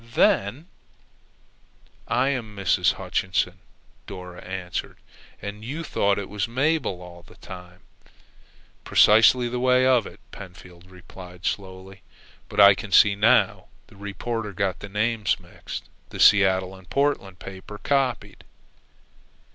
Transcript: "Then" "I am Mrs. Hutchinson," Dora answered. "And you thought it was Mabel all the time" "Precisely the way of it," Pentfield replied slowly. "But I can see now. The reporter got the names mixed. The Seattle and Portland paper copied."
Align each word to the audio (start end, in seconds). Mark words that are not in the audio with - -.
"Then" 0.15 0.65
"I 2.07 2.29
am 2.29 2.55
Mrs. 2.55 2.93
Hutchinson," 2.93 3.59
Dora 4.07 4.41
answered. 4.43 4.97
"And 5.43 5.63
you 5.63 5.83
thought 5.83 6.17
it 6.17 6.27
was 6.27 6.47
Mabel 6.47 7.03
all 7.03 7.21
the 7.21 7.35
time" 7.35 7.81
"Precisely 8.83 9.47
the 9.47 9.59
way 9.59 9.85
of 9.85 10.07
it," 10.07 10.19
Pentfield 10.31 10.89
replied 10.89 11.45
slowly. 11.45 12.01
"But 12.49 12.59
I 12.59 12.73
can 12.73 12.91
see 12.91 13.13
now. 13.13 13.67
The 13.85 13.95
reporter 13.95 14.53
got 14.53 14.79
the 14.79 14.89
names 14.89 15.39
mixed. 15.39 15.83
The 16.09 16.19
Seattle 16.19 16.75
and 16.75 16.89
Portland 16.89 17.37
paper 17.37 17.77
copied." 17.77 18.43